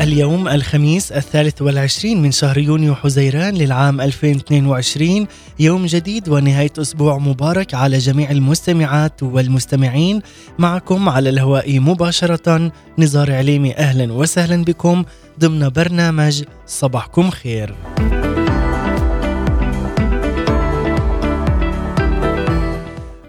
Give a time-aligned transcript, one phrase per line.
[0.00, 5.26] اليوم الخميس الثالث والعشرين من شهر يونيو حزيران للعام 2022
[5.58, 10.22] يوم جديد ونهاية أسبوع مبارك على جميع المستمعات والمستمعين
[10.58, 15.04] معكم على الهواء مباشرة نزار عليمي أهلا وسهلا بكم
[15.40, 17.74] ضمن برنامج صباحكم خير.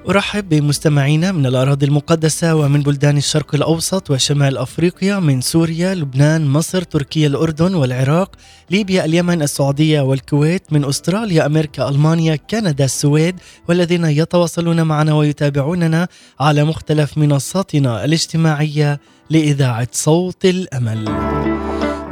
[0.09, 6.81] أرحب بمستمعينا من الأراضي المقدسة ومن بلدان الشرق الأوسط وشمال أفريقيا من سوريا، لبنان، مصر،
[6.81, 8.35] تركيا، الأردن والعراق،
[8.71, 13.35] ليبيا، اليمن، السعودية والكويت، من أستراليا، أمريكا، ألمانيا، كندا، السويد،
[13.67, 16.07] والذين يتواصلون معنا ويتابعوننا
[16.39, 18.99] على مختلف منصاتنا الاجتماعية
[19.29, 21.38] لإذاعة صوت الأمل.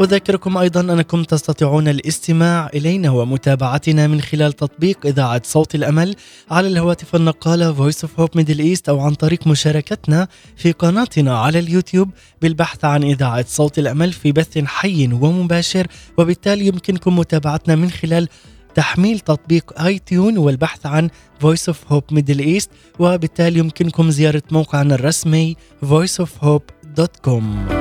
[0.02, 6.16] أذكركم أيضا أنكم تستطيعون الاستماع إلينا ومتابعتنا من خلال تطبيق إذاعة صوت الأمل
[6.52, 11.60] على الهواتف النقالة Voice of Hope Middle East أو عن طريق مشاركتنا في قناتنا على
[11.60, 12.10] اليوتيوب
[12.42, 15.88] بالبحث عن إذاعة صوت الأمل في بث حي ومباشر
[16.18, 18.28] وبالتالي يمكنكم متابعتنا من خلال
[18.76, 21.10] تحميل تطبيق اي تيون والبحث عن
[21.44, 22.68] Voice of Hope Middle East
[23.00, 27.77] وبالتالي يمكنكم زيارة موقعنا الرسمي voiceofhope.com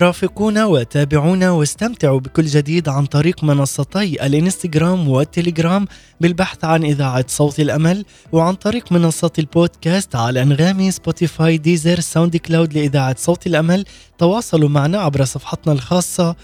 [0.00, 5.86] رافقونا وتابعونا واستمتعوا بكل جديد عن طريق منصتي الانستغرام والتليجرام
[6.20, 13.16] بالبحث عن إذاعة صوت الأمل وعن طريق منصة البودكاست على أنغامي Spotify Deezer SoundCloud لإذاعة
[13.18, 13.84] صوت الأمل.
[14.18, 16.36] تواصلوا معنا عبر صفحتنا الخاصة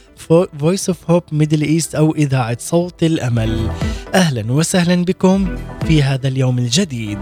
[0.60, 3.70] Voice of Hope Middle East أو إذاعة صوت الأمل.
[4.14, 7.18] أهلا وسهلا بكم في هذا اليوم الجديد.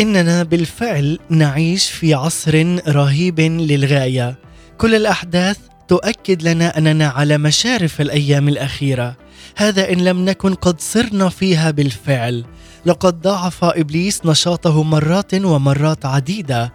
[0.00, 4.38] إننا بالفعل نعيش في عصر رهيب للغاية.
[4.78, 5.56] كل الأحداث
[5.88, 9.16] تؤكد لنا أننا على مشارف الأيام الأخيرة.
[9.56, 12.44] هذا إن لم نكن قد صرنا فيها بالفعل.
[12.86, 16.72] لقد ضاعف إبليس نشاطه مرات ومرات عديدة.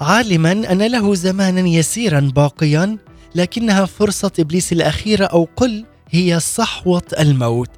[0.00, 2.98] عالما أن له زمانا يسيرا باقيا
[3.34, 7.70] لكنها فرصة إبليس الأخيرة أو قل هي صحوة الموت.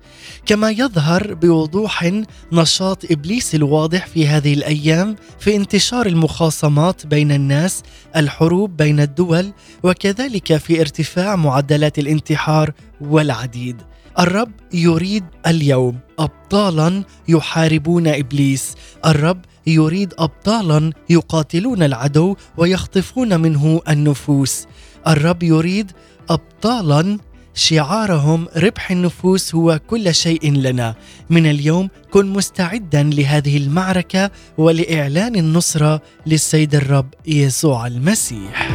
[0.47, 2.13] كما يظهر بوضوح
[2.53, 7.83] نشاط إبليس الواضح في هذه الأيام في انتشار المخاصمات بين الناس
[8.17, 13.77] الحروب بين الدول وكذلك في ارتفاع معدلات الانتحار والعديد.
[14.19, 18.75] الرب يريد اليوم ابطالا يحاربون إبليس.
[19.07, 24.67] الرب يريد ابطالا يقاتلون العدو ويخطفون منه النفوس.
[25.07, 25.93] الرب يريد
[26.31, 27.19] ابطالا
[27.55, 30.95] شعارهم ربح النفوس هو كل شيء لنا.
[31.31, 38.71] من اليوم كن مستعدا لهذه المعركة ولإعلان النصرة للسيد الرب يسوع المسيح.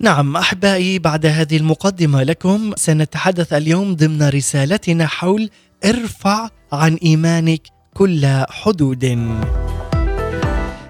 [0.00, 5.50] نعم أحبائي بعد هذه المقدمة لكم سنتحدث اليوم ضمن رسالتنا حول
[5.84, 7.62] ارفع عن إيمانك
[7.94, 9.04] كل حدود.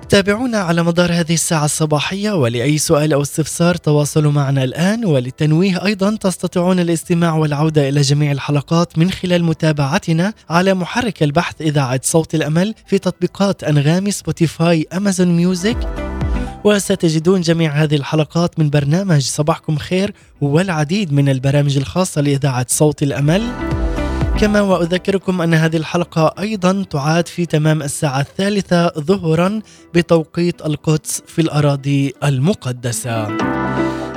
[0.08, 6.16] تابعونا على مدار هذه الساعة الصباحية ولأي سؤال أو استفسار تواصلوا معنا الآن وللتنويه أيضا
[6.16, 12.74] تستطيعون الاستماع والعودة إلى جميع الحلقات من خلال متابعتنا على محرك البحث إذاعة صوت الأمل
[12.86, 15.78] في تطبيقات أنغامي Spotify Amazon Music.
[16.64, 23.42] وستجدون جميع هذه الحلقات من برنامج صباحكم خير والعديد من البرامج الخاصة لإذاعة صوت الأمل.
[24.40, 29.60] كما وأذكركم أن هذه الحلقة أيضا تعاد في تمام الساعة الثالثة ظهرا
[29.94, 33.38] بتوقيت القدس في الأراضي المقدسة.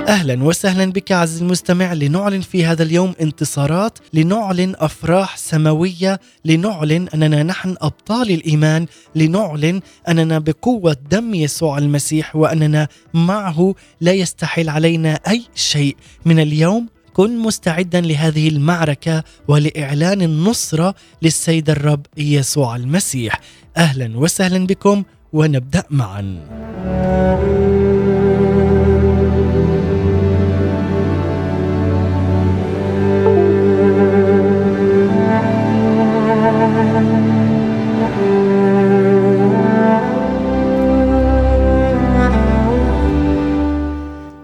[0.08, 7.42] أهلا وسهلا بك عزيزي المستمع لنعلن في هذا اليوم انتصارات، لنعلن أفراح سماوية، لنعلن أننا
[7.42, 15.42] نحن أبطال الإيمان، لنعلن أننا بقوة دم يسوع المسيح وأننا معه لا يستحيل علينا أي
[15.54, 23.40] شيء من اليوم كن مستعدا لهذه المعركة ولإعلان النصره للسيد الرب يسوع المسيح.
[23.76, 26.22] أهلا وسهلا بكم ونبدأ معا.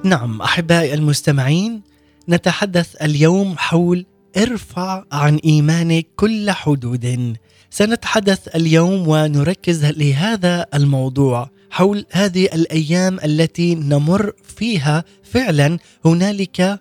[0.05, 1.88] نعم أحبائي المستمعين
[2.29, 7.37] نتحدث اليوم حول ارفع عن إيمانك كل حدود.
[7.71, 15.79] سنتحدث اليوم ونركز لهذا الموضوع حول هذه الأيام التي نمر فيها فعلا.
[16.05, 16.81] هنالك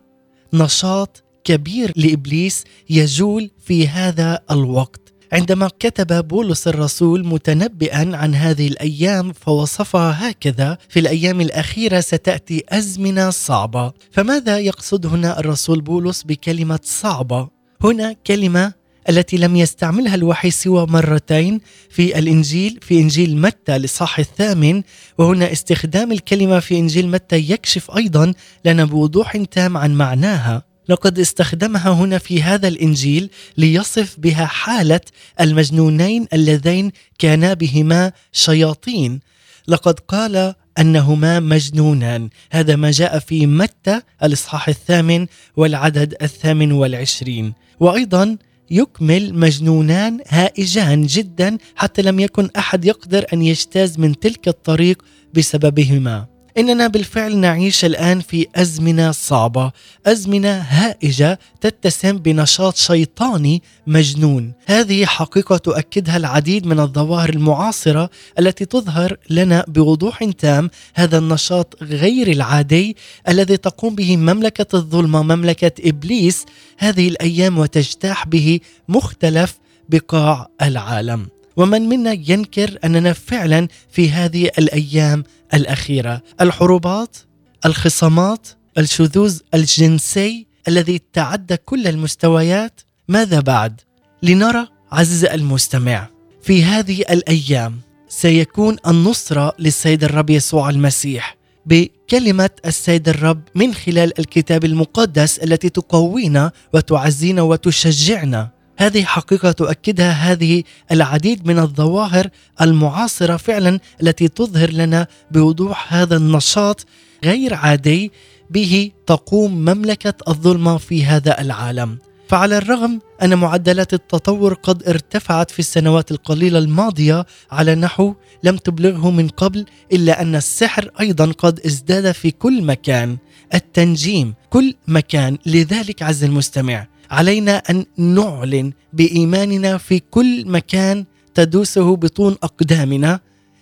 [0.53, 5.06] نشاط كبير لإبليس يجول في هذا الوقت.
[5.33, 13.29] عندما كتب بولس الرسول متنبئا عن هذه الأيام فوصفها هكذا في الأيام الأخيرة ستأتي أزمنة
[13.29, 13.91] صعبة.
[14.11, 17.49] فماذا يقصد هنا الرسول بولس بكلمة صعبة؟
[17.83, 18.73] هنا كلمة
[19.09, 24.83] التي لم يستعملها الوحي سوى مرتين في الإنجيل في إنجيل متى الاصحاح الثامن
[25.17, 28.33] وهنا استخدام الكلمة في إنجيل متى يكشف أيضا
[28.65, 30.66] لنا بوضوح تام عن معناها.
[30.89, 35.01] لقد استخدمها هنا في هذا الإنجيل ليصف بها حالة
[35.41, 39.19] المجنونين اللذين كانا بهما شياطين.
[39.67, 42.29] لقد قال أنهما مجنونان.
[42.51, 47.53] هذا ما جاء في متى الإصحاح الثامن والعدد الثامن والعشرين.
[47.79, 48.37] وأيضا
[48.71, 55.01] يكمل مجنونان هائجان جدا حتى لم يكن أحد يقدر أن يجتاز من تلك الطريق
[55.33, 56.36] بسببهما.
[56.57, 59.71] إننا بالفعل نعيش الآن في أزمنة صعبة،
[60.05, 68.09] أزمنة هائجة تتسم بنشاط شيطاني مجنون، هذه حقيقة تؤكدها العديد من الظواهر المعاصرة
[68.39, 72.95] التي تظهر لنا بوضوح تام هذا النشاط غير العادي
[73.29, 76.45] الذي تقوم به مملكة الظلمه، مملكه إبليس
[76.77, 78.59] هذه الأيام وتجتاح به
[78.89, 79.57] مختلف
[79.89, 81.27] بقاع العالم.
[81.57, 85.23] ومن منا ينكر أننا فعلا في هذه الأيام
[85.53, 87.17] الأخيرة؟ الحروبات
[87.65, 93.81] الخصامات الشذوذ الجنسي الذي تعدى كل المستويات؟ ماذا بعد؟
[94.23, 96.07] لنرى عزيز المستمع
[96.41, 104.65] في هذه الأيام سيكون النصرة للسيد الرب يسوع المسيح بكلمة السيد الرب من خلال الكتاب
[104.65, 108.56] المقدس التي تقوينا وتعزينا وتشجعنا.
[108.77, 112.29] هذه حقيقة تؤكدها هذه العديد من الظواهر
[112.61, 116.85] المعاصرة فعلا التي تظهر لنا بوضوح هذا النشاط
[117.23, 118.11] غير عادي
[118.49, 121.97] به تقوم مملكة الظلمة في هذا العالم.
[122.27, 128.13] فعلى الرغم أن معدلات التطور قد ارتفعت في السنوات القليلة الماضية على نحو
[128.43, 133.17] لم تبلغه من قبل إلا أن السحر أيضا قد ازداد في كل مكان
[133.53, 142.35] التنجيم كل مكان لذلك عز المستمع علينا أن نعلن بإيماننا في كل مكان تدوسه بطون
[142.43, 143.19] أقدامنا.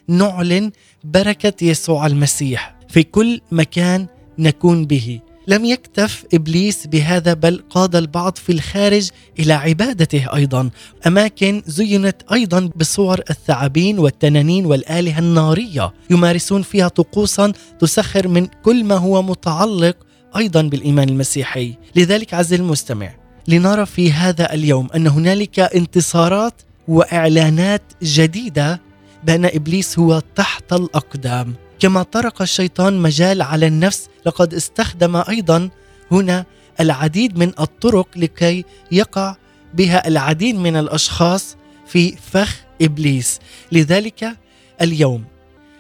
[0.08, 0.72] نعلن
[1.04, 4.08] بركة يسوع المسيح في كل مكان
[4.40, 5.20] نكون به.
[5.48, 9.10] لم يكتف إبليس بهذا بل قاد البعض في الخارج
[9.40, 10.70] إلى عبادته أيضا.
[11.08, 15.94] أماكن زينت أيضا بصور الثعابين والتنانين والآلهة النارية.
[16.10, 19.98] يمارسون فيها طقوسا تسخر من كل ما هو متعلق
[20.38, 21.74] أيضا بالإيمان المسيحي.
[21.96, 26.54] لذلك عز المستمع لنرى في هذا اليوم أن هنالك انتصارات
[26.88, 28.82] وإعلانات جديدة
[29.24, 31.54] بأن إبليس هو تحت الأقدام.
[31.80, 35.70] كما طرق الشيطان مجال على النفس لقد استخدم أيضا
[36.12, 36.46] هنا
[36.80, 39.36] العديد من الطرق لكي يقع
[39.74, 41.56] بها العديد من الأشخاص
[41.88, 43.40] في فخ إبليس.
[43.72, 44.38] لذلك
[44.82, 45.24] اليوم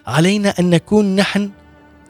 [0.07, 1.51] علينا أن نكون نحن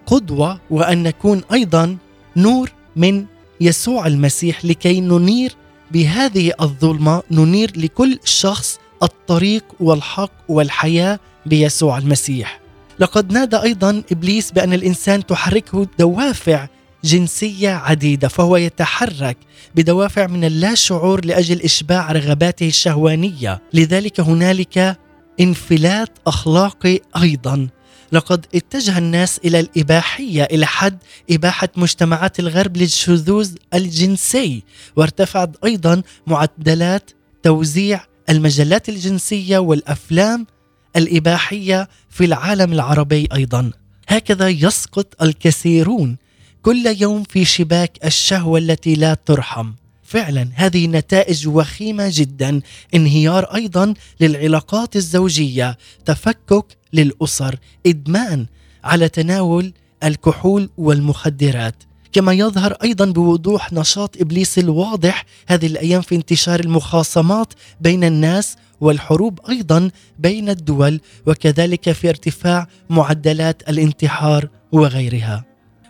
[0.05, 1.97] قدوة وأن نكون أيضا
[2.35, 3.25] نور من
[3.61, 5.55] يسوع المسيح لكي ننير
[5.91, 12.59] بهذه الظلمة ننير لكل شخص الطريق والحق والحياة بيسوع المسيح.
[12.99, 16.67] لقد نادى أيضا إبليس بأن الإنسان تحركه دوافع
[17.03, 19.37] جنسية عديدة فهو يتحرك
[19.75, 24.97] بدوافع من اللاشعور لأجل إشباع رغباته الشهوانية، لذلك هنالك
[25.39, 27.67] انفلات أخلاقي أيضا
[28.11, 30.97] لقد اتجه الناس إلى الإباحية إلى حد
[31.31, 34.63] إباحة مجتمعات الغرب للشذوذ الجنسي.
[34.95, 37.11] وارتفعت أيضا معدلات
[37.43, 40.47] توزيع المجلات الجنسية والأفلام
[40.95, 43.71] الإباحية في العالم العربي أيضا.
[44.07, 46.17] هكذا يسقط الكثيرون
[46.61, 49.71] كل يوم في شباك الشهوة التي لا ترحم.
[50.03, 52.61] فعلا هذه نتائج وخيمة جدا.
[52.93, 58.45] انهيار أيضا للعلاقات الزوجية تفكك للأسر إدمان
[58.83, 59.73] على تناول
[60.03, 61.75] الكحول والمخدرات.
[62.13, 69.39] كما يظهر أيضا بوضوح نشاط إبليس الواضح هذه الأيام في انتشار المخاصمات بين الناس والحروب
[69.49, 75.45] أيضا بين الدول وكذلك في ارتفاع معدلات الانتحار وغيرها.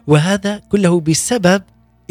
[0.08, 1.62] وهذا كله بسبب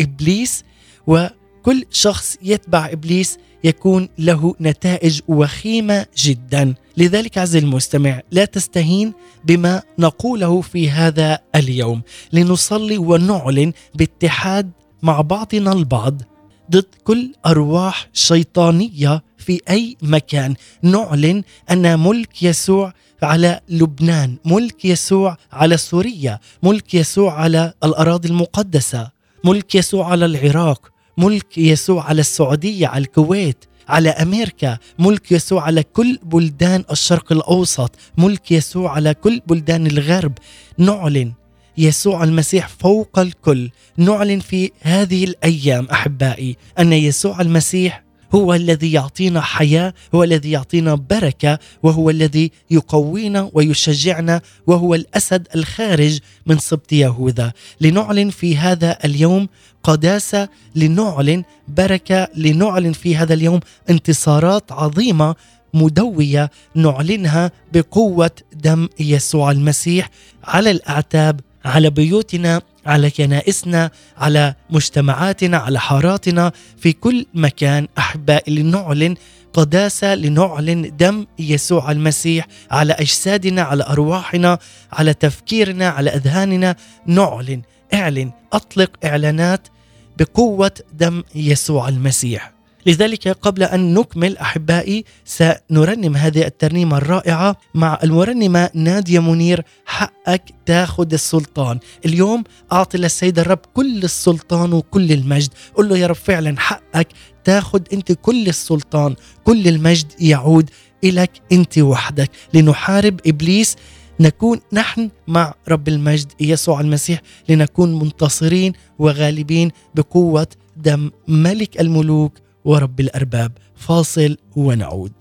[0.00, 0.64] إبليس
[1.06, 1.26] و
[1.62, 6.75] كل شخص يتبع إبليس يكون له نتائج وخيمة جدا.
[6.97, 9.12] لذلك عز المستمع لا تستهين
[9.44, 12.02] بما نقوله في هذا اليوم.
[12.33, 14.71] لنصلي ونعلن باتحاد
[15.02, 16.23] مع بعضنا البعض
[16.71, 20.54] ضد كل أرواح شيطانية في أي مكان.
[20.83, 22.92] نعلن أن ملك يسوع
[23.23, 29.11] على لبنان ملك يسوع على سوريا ملك يسوع على الأراضي المقدسة
[29.44, 34.78] ملك يسوع على العراق ملك يسوع على السعودية على الكويت على أمريكا.
[34.99, 37.90] ملك يسوع على كل بلدان الشرق الأوسط.
[38.18, 40.33] ملك يسوع على كل بلدان الغرب.
[40.78, 41.33] نعلن
[41.78, 43.71] يسوع المسيح فوق الكل.
[43.97, 48.04] نعلن في هذه الأيام أحبائي أن يسوع المسيح
[48.35, 56.18] هو الذي يعطينا حياة هو الذي يعطينا بركة وهو الذي يقوينا ويشجعنا وهو الأسد الخارج
[56.47, 57.52] من سبط يهوذا.
[57.80, 59.49] لنعلن في هذا اليوم
[59.85, 63.61] قداسة لنعلن بركة لنعلن في هذا اليوم
[63.91, 65.35] انتصارات عظيمة
[65.75, 70.11] مدوية نعلنها بقوة دم يسوع المسيح
[70.45, 77.88] على الأعتاب على بيوتنا على كنائسنا على مجتمعاتنا على حاراتنا في كل مكان.
[77.99, 79.14] أحبائي لنعلن
[79.53, 84.59] قداسة لنعلن دم يسوع المسيح على أجسادنا على أرواحنا
[84.93, 86.76] على تفكيرنا على أذهاننا.
[87.07, 87.62] نعلن
[87.95, 89.69] اعلن أطلق إعلانات
[90.18, 92.54] بقوة دم يسوع المسيح.
[92.87, 101.12] لذلك قبل أن نكمل أحبائي سنرنم هذه الترنيمة الرائعة مع المرنمة نادية منير حقك تاخذ
[101.12, 101.78] السلطان.
[102.06, 105.50] اليوم أعطي للسيد الرب كل السلطان وكل المجد.
[105.75, 107.09] قل له يا رب فعلا حقك
[107.44, 110.71] تاخذ أنت كل السلطان كل المجد يعود
[111.04, 112.30] الك أنت وحدك.
[112.54, 113.76] لنحارب إبليس
[114.21, 122.33] نكون نحن مع رب المجد يسوع المسيح لنكون منتصرين وغالبين بقوة دم ملك الملوك
[122.64, 123.52] ورب الأرباب.
[123.75, 125.12] فاصل ونعود.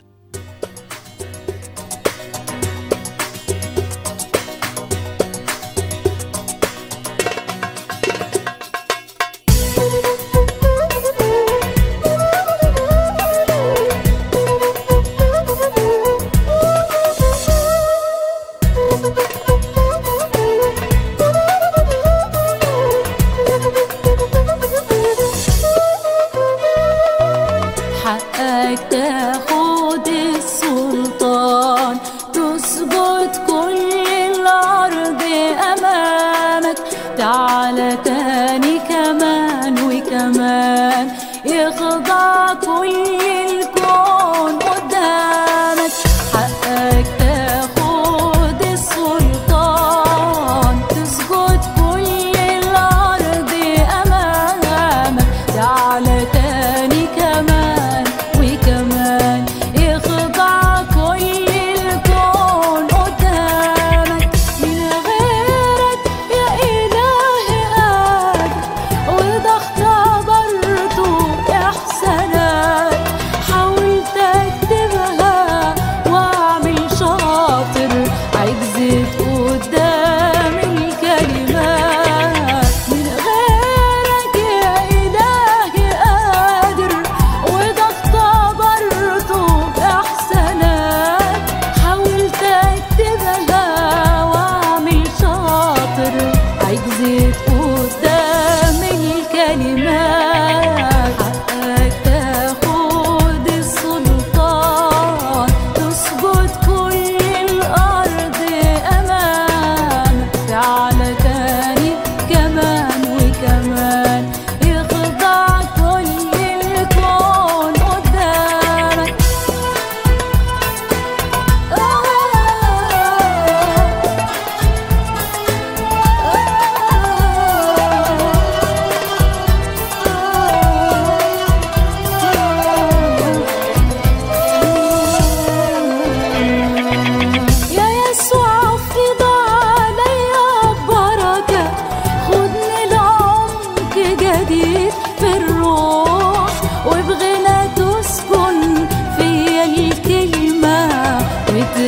[56.14, 56.43] earth.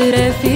[0.05, 0.54] ονειρεύει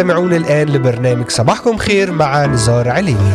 [0.00, 3.34] تستمعون الآن لبرنامج صباحكم خير مع نزار عليمي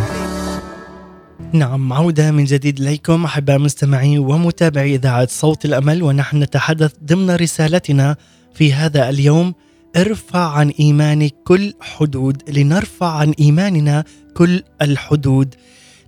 [1.53, 8.15] نعم عودة من جديد إليكم أحباء مستمعي ومتابعي إذاعة صوت الأمل ونحن نتحدث ضمن رسالتنا
[8.53, 9.53] في هذا اليوم
[9.95, 14.03] ارفع عن إيمانك كل حدود لنرفع عن إيماننا
[14.34, 15.55] كل الحدود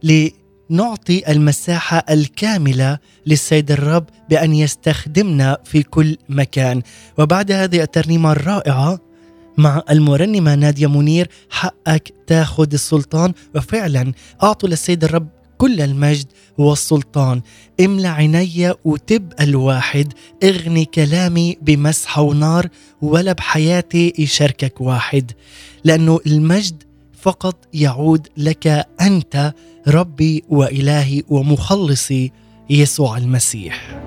[0.04, 6.82] لنعطي المساحة الكاملة للسيد الرب بأن يستخدمنا في كل مكان.
[7.18, 9.07] وبعد هذه الترنيمة الرائعة
[9.58, 13.34] مع المرنمة نادية منير حقك تاخذ السلطان.
[13.56, 16.26] وفعلا أعطوا للسيد الرب كل المجد
[16.58, 17.42] والسلطان.
[17.82, 20.14] املى عيني وتبقى الواحد.
[20.44, 22.68] اغني كلامي بمسحة ونار
[23.02, 25.32] ولا بحياتي يشاركك واحد.
[25.84, 26.84] لأنه المجد
[27.22, 29.54] فقط يعود لك أنت
[29.88, 32.32] ربي وإلهي ومخلصي
[32.70, 34.02] يسوع المسيح.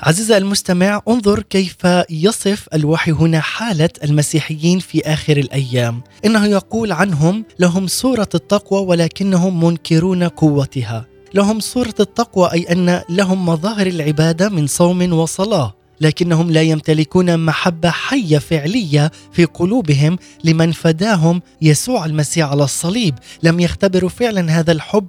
[0.00, 1.76] عزيزي المستمع انظر كيف
[2.10, 6.02] يصف الوحي هنا حالة المسيحيين في آخر الأيام.
[6.24, 11.06] إنه يقول عنهم لهم صورة التقوى ولكنهم منكرون قوتها.
[11.34, 15.74] لهم صورة التقوى أي أن لهم مظاهر العبادة من صوم وصلاة.
[16.00, 23.14] لكنهم لا يمتلكون محبة حية فعلية في قلوبهم لمن فداهم يسوع المسيح على الصليب.
[23.42, 25.06] لم يختبروا فعلا هذا الحب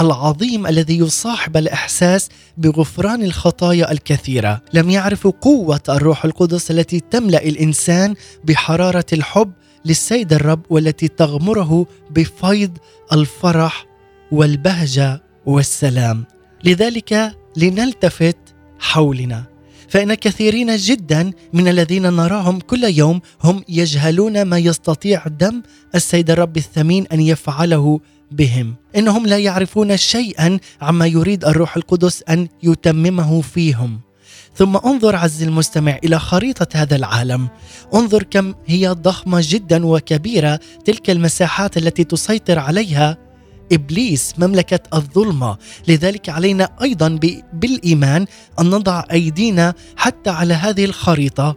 [0.00, 4.62] العظيم الذي يصاحب الإحساس بغفران الخطايا الكثيرة.
[4.74, 9.52] لم يعرفوا قوة الروح القدس التي تملأ الإنسان بحرارة الحب
[9.84, 12.78] للسيد الرب والتي تغمره بفيض
[13.12, 13.86] الفرح
[14.32, 16.24] والبهجة والسلام.
[16.64, 18.38] لذلك لنلتفت
[18.78, 19.44] حولنا.
[19.88, 25.62] فإن كثيرين جدا من الذين نراهم كل يوم هم يجهلون ما يستطيع دم
[25.94, 28.00] السيد الرب الثمين أن يفعله
[28.30, 34.00] بهم إنهم لا يعرفون شيئا عما يريد الروح القدس أن يتممه فيهم.
[34.54, 37.48] ثم انظر عز المستمع إلى خريطة هذا العالم.
[37.94, 43.18] انظر كم هي ضخمة جدا وكبيرة تلك المساحات التي تسيطر عليها
[43.72, 45.56] إبليس مملكة الظلمة.
[45.88, 47.18] لذلك علينا أيضا
[47.52, 48.26] بالإيمان
[48.60, 51.56] أن نضع أيدينا حتى على هذه الخريطة.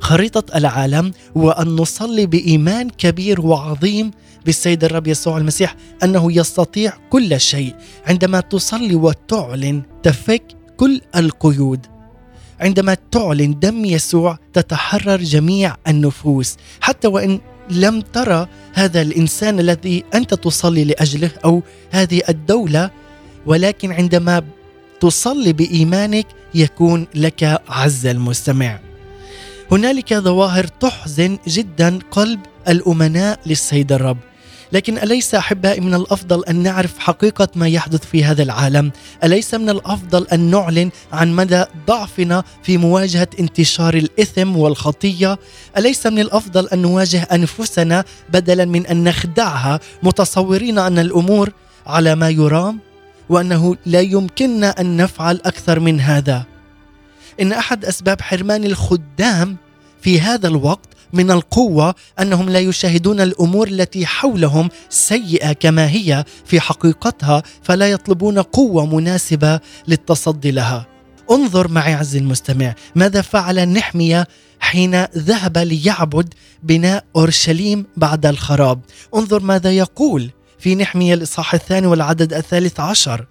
[0.00, 4.10] خريطة العالم وأن نصلي بإيمان كبير وعظيم
[4.46, 7.74] بالسيد الرب يسوع المسيح أنه يستطيع كل شيء
[8.06, 10.42] عندما تصلي وتعلن تفك
[10.76, 11.86] كل القيود.
[12.60, 16.56] عندما تعلن دم يسوع تتحرر جميع النفوس.
[16.80, 22.90] حتى وإن لم ترى هذا الإنسان الذي أنت تصلي لأجله أو هذه الدولة
[23.46, 24.42] ولكن عندما
[25.00, 28.78] تصلي بإيمانك يكون لك عز المستمع.
[29.70, 34.18] هنالك ظواهر تحزن جدا قلب الأمناء للسيد الرب.
[34.72, 38.92] لكن أليس أحبائي من الأفضل أن نعرف حقيقة ما يحدث في هذا العالم؟
[39.24, 45.38] أليس من الأفضل أن نعلن عن مدى ضعفنا في مواجهة انتشار الإثم والخطية؟
[45.78, 51.52] أليس من الأفضل أن نواجه أنفسنا بدلا من أن نخدعها متصورين أن الأمور
[51.86, 52.78] على ما يرام؟
[53.28, 56.44] وأنه لا يمكننا أن نفعل أكثر من هذا.
[57.40, 59.56] إن أحد أسباب حرمان الخدام
[60.06, 66.60] في هذا الوقت من القوة أنهم لا يشاهدون الأمور التي حولهم سيئة كما هي في
[66.60, 70.86] حقيقتها فلا يطلبون قوة مناسبة للتصدي لها.
[71.30, 74.28] انظر معي عز المستمع ماذا فعل نحمية
[74.60, 78.80] حين ذهب ليعبد بناء أورشليم بعد الخراب.
[79.14, 83.26] انظر ماذا يقول في نحمية الإصحاح الثاني والعدد الثالث عشر.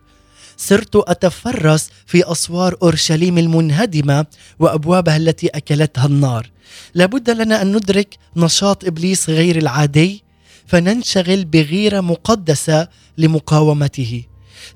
[0.57, 4.25] صرت أتفرس في أسوار أورشليم المنهدمة
[4.59, 6.54] وأبوابها التي أكلتها النار
[6.93, 10.23] لابد لنا أن ندرك نشاط إبليس غير العادي
[10.67, 14.23] فننشغل بغيرة مقدسة لمقاومته.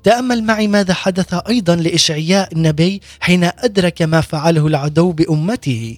[0.03, 5.97] تأمل معي ماذا حدث أيضا لإشعياء النبي حين أدرك ما فعله العدو بأمته.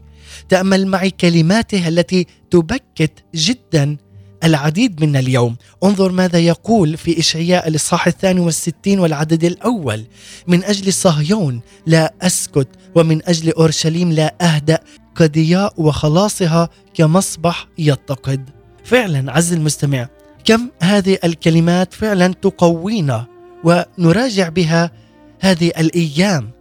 [0.50, 3.98] تأمل معي كلماته التي تبكت جدا
[4.44, 5.56] العديد منا اليوم.
[5.84, 10.04] انظر ماذا يقول في إشعياء الإصحاح الثاني والستين والعدد الأول.
[10.48, 14.80] من أجل صهيون لا أسكت ومن أجل أورشليم لا أهدأ
[15.16, 18.50] كضياء وخلاصها كمصبح يتقد.
[18.84, 20.10] فعلا عز المستمع
[20.46, 23.26] كم هذه الكلمات فعلا تقوينا
[23.64, 24.92] ونراجع بها
[25.40, 26.52] هذه الأيام.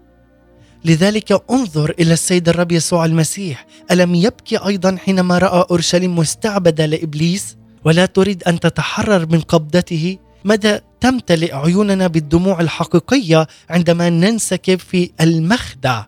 [0.85, 3.67] لذلك انظر إلى السيد الرب يسوع المسيح.
[3.91, 10.79] ألم يبكي أيضا حينما رأى أورشليم مستعبدة لإبليس؟ ولا تريد أن تتحرر من قبضته؟ مدى
[11.01, 16.05] تمتلئ عيوننا بالدموع الحقيقية عندما ننسكب في المخدع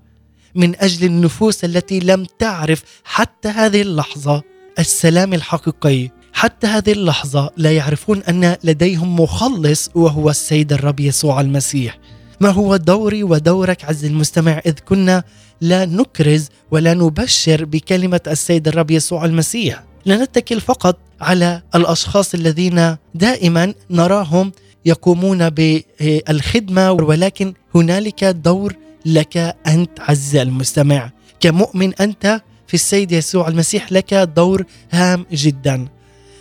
[0.55, 4.43] من أجل النفوس التي لم تعرف حتى هذه اللحظة؟
[4.79, 11.99] السلام الحقيقي حتى هذه اللحظة لا يعرفون أن لديهم مخلص وهو السيد الرب يسوع المسيح.
[12.41, 15.25] ما هو دوري ودورك عز المستمع؟ إذ كنا
[15.61, 19.83] لا نكرز ولا نبشر بكلمة السيد الرب يسوع المسيح.
[20.05, 24.53] لا نتكل فقط على الأشخاص الذين دائما نراهم
[24.85, 29.37] يقومون بالخدمة ولكن هنالك دور لك
[29.67, 31.11] أنت عز المستمع.
[31.41, 35.89] كمؤمن أنت في السيد يسوع المسيح لك دور هام جدا.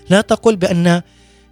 [0.09, 1.01] لا تقل بأن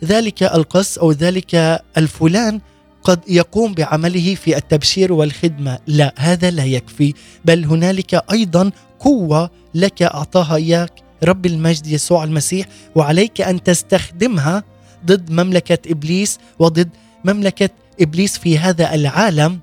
[0.03, 2.61] ذلك القس أو ذلك الفلان
[3.03, 5.79] قد يقوم بعمله في التبشير والخدمة.
[5.87, 7.13] لا هذا لا يكفي
[7.45, 14.63] بل هنالك أيضا قوة لك أعطاها إياك رب المجد يسوع المسيح وعليك أن تستخدمها
[15.05, 16.89] ضد مملكة إبليس وضد
[17.25, 17.69] مملكة
[18.01, 19.60] إبليس في هذا العالم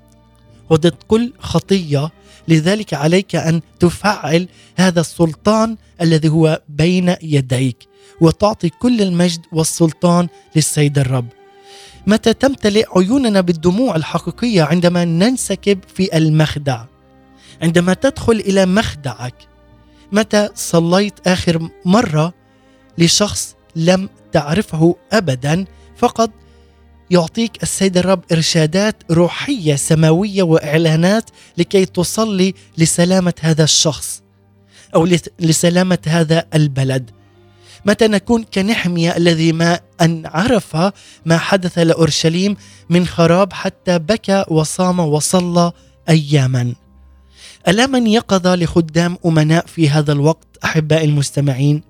[0.69, 2.11] وضد كل خطية.
[2.47, 7.87] لذلك عليك أن تفعل هذا السلطان الذي هو بين يديك
[8.21, 11.25] وتعطي كل المجد والسلطان للسيد الرب.
[12.07, 16.85] متى تمتلئ عيوننا بالدموع الحقيقية عندما ننسكب في المخدع؟
[17.61, 19.35] عندما تدخل إلى مخدعك
[20.11, 22.33] متى صليت آخر مرة
[22.97, 25.65] لشخص لم تعرفه ابدا؟
[25.97, 26.31] فقط
[27.09, 34.21] يعطيك السيد الرب إرشادات روحية سماوية وإعلانات لكي تصلي لسلامة هذا الشخص
[34.95, 35.07] أو
[35.39, 37.11] لسلامة هذا البلد.
[37.85, 40.77] متى نكون كنحمية الذي ما أن عرف
[41.25, 42.57] ما حدث لأورشليم
[42.89, 45.71] من خراب حتى بكى وصام وصلى
[46.09, 46.73] أياما؟
[47.67, 51.81] ألا من يقظ لخدام أمناء في هذا الوقت أحبائي المستمعين؟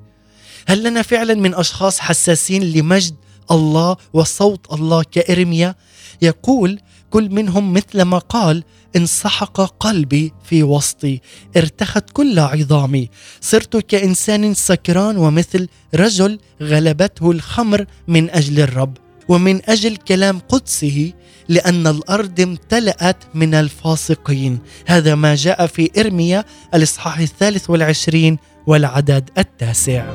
[0.68, 3.16] هل لنا فعلا من أشخاص حساسين لمجد
[3.52, 5.76] الله وصوت الله كإرميا؟
[6.22, 8.64] يقول كل منهم مثل ما قال
[8.96, 11.20] انسحق قلبي في وسطي
[11.58, 13.10] ارتخت كل عظامي
[13.42, 18.98] صرت كإنسان سكران ومثل رجل غلبته الخمر من أجل الرب
[19.30, 21.14] ومن أجل كلام قدسه
[21.50, 24.60] لأن الأرض امتلأت من الفاسقين.
[24.86, 30.06] هذا ما جاء في إرميا الإصحاح الثالث والعشرين والعدد التاسع.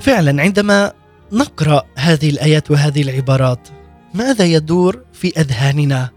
[0.00, 0.92] فعلا عندما
[1.32, 3.68] نقرأ هذه الآيات وهذه العبارات
[4.14, 6.10] ماذا يدور في أذهاننا؟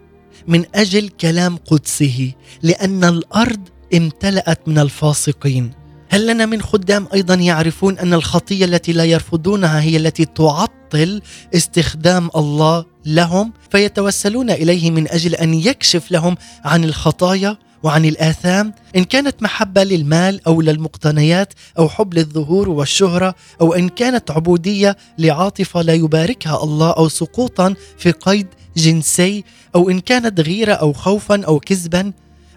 [0.48, 2.32] من أجل كلام قدسه
[2.64, 3.60] لأن الأرض
[3.94, 5.79] امتلأت من الفاسقين.
[6.10, 11.22] هل لنا من خدام أيضا يعرفون أن الخطية التي لا يرفضونها هي التي تعطل
[11.56, 19.04] استخدام الله لهم فيتوسلون إليه من أجل أن يكشف لهم عن الخطايا وعن الآثام؟ إن
[19.04, 25.94] كانت محبة للمال أو للمقتنيات أو حب للظهور والشهرة أو إن كانت عبودية لعاطفة لا
[25.94, 29.44] يباركها الله أو سقوطا في قيد جنسي
[29.76, 32.12] أو إن كانت غيرة أو خوفا أو كذبا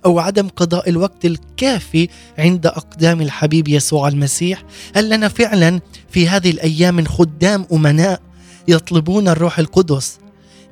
[0.04, 4.62] أو عدم قضاء الوقت الكافي عند أقدام الحبيب يسوع المسيح؟
[4.94, 8.20] هل لنا فعلا في هذه الأيام من خدام أمناء
[8.68, 10.18] يطلبون الروح القدس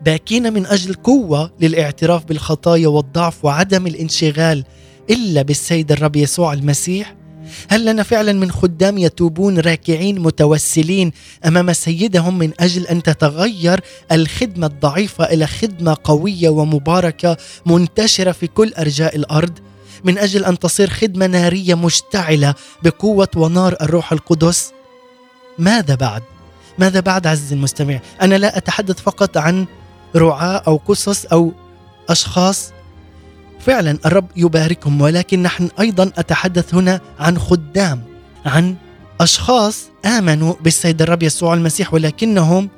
[0.05, 4.64] باكين من أجل قوة للاعتراف بالخطايا والضعف وعدم الانشغال
[5.11, 7.20] إلا بالسيد الرب يسوع المسيح؟
[7.69, 11.13] هل لنا فعلا من خدام يتوبون راكعين متوسلين
[11.47, 13.81] أمام سيدهم من أجل أن تتغير
[14.13, 17.37] الخدمة الضعيفة إلى خدمة قوية ومباركة
[17.67, 19.59] منتشرة في كل أرجاء الأرض؟
[20.05, 24.73] من أجل أن تصير خدمة نارية مشتعلة بقوة ونار الروح القدس؟
[25.59, 26.23] ماذا بعد؟
[26.79, 29.67] ماذا بعد عزيزي المستمع؟ أنا لا أتحدث فقط عن
[30.17, 31.53] رعاة أو قصص أو
[32.09, 32.73] أشخاص
[33.61, 38.03] فعلا الرب يباركهم ولكن نحن أيضا أتحدث هنا عن خدام
[38.46, 38.77] عن
[39.20, 42.68] أشخاص آمنوا بالسيد الرب يسوع المسيح ولكنهم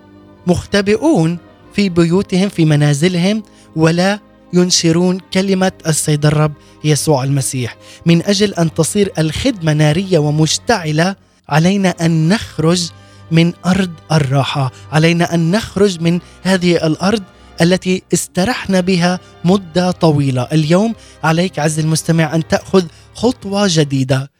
[0.47, 1.39] مختبئون
[1.75, 3.43] في بيوتهم في منازلهم
[3.77, 4.19] ولا
[4.53, 6.53] ينشرون كلمة السيد الرب
[6.85, 7.77] يسوع المسيح.
[8.07, 11.17] من أجل أن تصير الخدمة نارية ومشتعلة
[11.49, 12.91] علينا أن نخرج
[13.31, 17.23] من أرض الراحة علينا أن نخرج من هذه الأرض
[17.63, 20.43] التي استرحنا بها مدة طويلة.
[20.53, 20.95] اليوم
[21.25, 24.31] عليك عز المستمع أن تأخذ خطوة جديدة.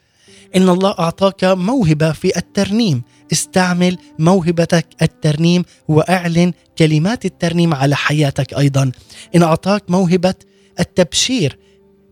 [0.57, 3.03] إن الله أعطاك موهبة في الترنيم.
[3.33, 8.93] استعمل موهبتك الترنيم وأعلن كلمات الترنيم على حياتك أيضا.
[9.35, 10.35] إن أعطاك موهبة
[10.81, 11.59] التبشير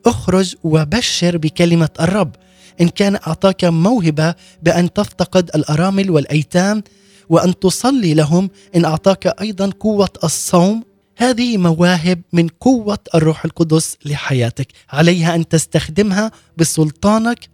[0.07, 2.37] أخرج وبشر بكلمة الرب.
[2.81, 6.83] إن كان أعطاك موهبة بأن تفتقد الأرامل والأيتام
[7.29, 10.90] وأن تصلي لهم إن أعطاك أيضا قوة الصوم
[11.21, 14.67] هذه مواهب من قوة الروح القدس لحياتك.
[14.91, 17.49] عليها أن تستخدمها بسلطانك.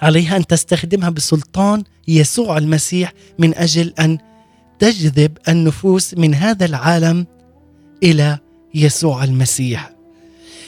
[0.00, 4.18] عليها أن تستخدمها بسلطان يسوع المسيح من أجل أن
[4.78, 7.26] تجذب النفوس من هذا العالم
[8.02, 8.38] إلى
[8.74, 9.97] يسوع المسيح.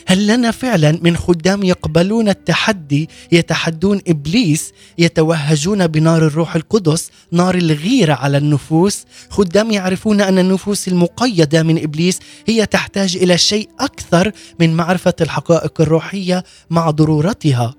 [0.07, 8.13] هل لنا فعلا من خدام يقبلون التحدي يتحدون إبليس يتوهجون بنار الروح القدس نار الغيرة
[8.13, 14.73] على النفوس؟ خدام يعرفون أن النفوس المقيدة من إبليس هي تحتاج إلى شيء أكثر من
[14.73, 17.75] معرفة الحقائق الروحية مع ضرورتها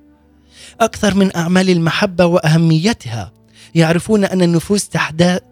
[0.81, 3.33] أكثر من أعمال المحبة وأهميتها.
[3.75, 4.89] يعرفون أن النفوس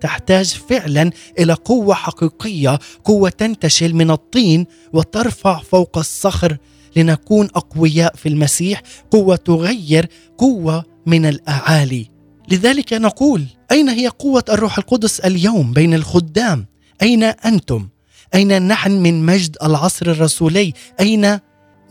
[0.01, 6.57] تحتاج فعلا إلى قوة حقيقية قوة تنتشل من الطين وترفع فوق الصخر
[6.97, 12.07] لنكون أقوياء في المسيح قوة تغير قوة من الأعالي.
[12.49, 16.67] لذلك نقول أين هي قوة الروح القدس اليوم بين الخدام؟
[17.03, 17.89] أين أنتم؟
[18.35, 21.39] أين نحن من مجد العصر الرسولي؟ أين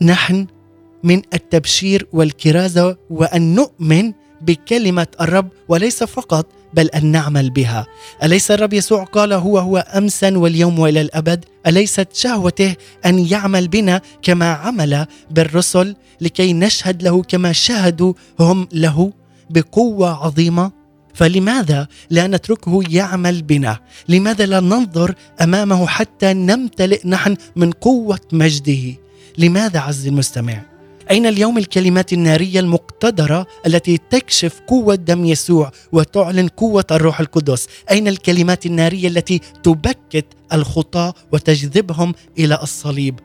[0.02, 0.46] نحن
[1.04, 7.86] من التبشير والكرازة؟ وأن نؤمن بكلمة الرب وليس فقط بل أن نعمل بها.
[8.22, 12.74] أليس الرب يسوع قال هو هو امسا واليوم وإلى الأبد؟ أليست شهوته
[13.06, 19.12] أن يعمل بنا كما عمل بالرسل لكي نشهد له كما شهدوا هم له
[19.50, 20.72] بقوة عظيمة؟
[21.14, 28.94] فلماذا لا نتركه يعمل بنا؟ لماذا لا ننظر أمامه حتى نمتلئ نحن من قوة مجده؟
[29.38, 30.69] لماذا عز المستمع؟
[31.10, 38.08] أين اليوم الكلمات النارية المقتدرة التي تكشف قوة دم يسوع وتعلن قوة الروح القدس أين
[38.08, 43.20] الكلمات النارية التي تبكت الخطاة وتجذبهم إلى الصليب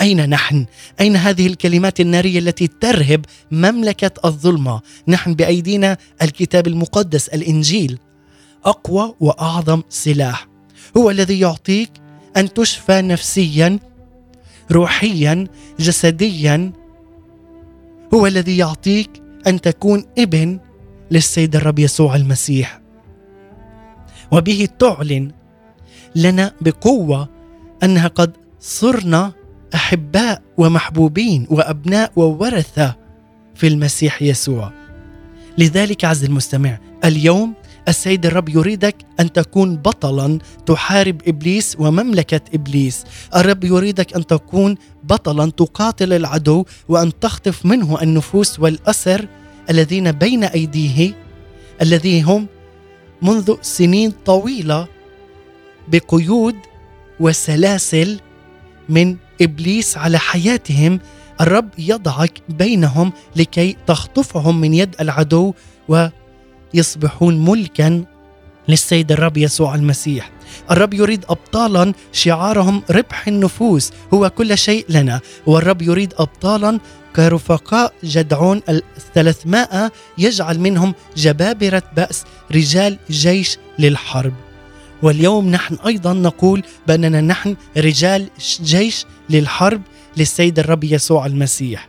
[0.00, 0.66] أين نحن؟
[1.00, 7.98] أين هذه الكلمات النارية التي ترهب مملكة الظلمة؟ نحن بأيدينا الكتاب المقدس الإنجيل
[8.64, 10.48] أقوى وأعظم سلاح
[10.96, 11.90] هو الذي يعطيك
[12.36, 13.78] أن تشفى نفسيا
[14.72, 15.46] روحيا
[15.78, 16.72] جسديا
[18.14, 20.58] هو الذي يعطيك أن تكون ابن
[21.10, 22.80] للسيد الرب يسوع المسيح.
[24.32, 25.32] وبه تعلن
[26.16, 27.28] لنا بقوة
[27.82, 29.32] أنها قد صرنا
[29.74, 32.96] أحباء ومحبوبين وأبناء وورثة
[33.54, 34.72] في المسيح يسوع.
[35.58, 37.54] لذلك عز المستمع اليوم
[37.90, 43.04] السيد الرب يريدك أن تكون بطلا تحارب إبليس ومملكة إبليس.
[43.36, 44.74] الرب يريدك أن تكون
[45.04, 49.26] بطلا تقاتل العدو وأن تخطف منه النفوس والأسر
[49.70, 51.14] الذين بين أيديه
[51.82, 52.46] الذين هم
[53.22, 54.88] منذ سنين طويلة
[55.88, 56.56] بقيود
[57.20, 58.20] وسلاسل
[58.88, 61.00] من إبليس على حياتهم.
[61.40, 65.54] الرب يضعك بينهم لكي تخطفهم من يد العدو
[65.88, 66.06] و
[66.74, 68.04] يصبحون ملكا
[68.68, 70.30] للسيد الرب يسوع المسيح.
[70.70, 75.20] الرب يريد ابطالا شعارهم ربح النفوس هو كل شيء لنا.
[75.46, 76.80] والرب يريد ابطالا
[77.16, 84.34] كرفقاء جدعون الثلاثمائة يجعل منهم جبابرة بأس رجال جيش للحرب.
[85.02, 88.30] واليوم نحن أيضا نقول بأننا نحن رجال
[88.62, 89.82] جيش للحرب
[90.16, 91.88] للسيد الرب يسوع المسيح.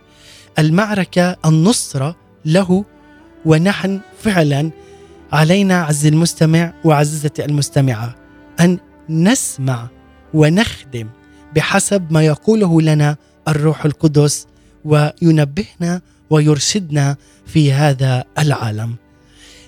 [0.58, 2.84] المعركة النصرة له
[3.44, 4.70] ونحن فعلا
[5.32, 8.14] علينا عز المستمع وعزيزتي المستمعة
[8.60, 8.78] أن
[9.08, 9.88] نسمع
[10.34, 11.08] ونخدم
[11.54, 13.16] بحسب ما يقوله لنا
[13.48, 14.46] الروح القدس
[14.84, 16.00] وينبهنا
[16.30, 18.96] ويرشدنا في هذا العالم.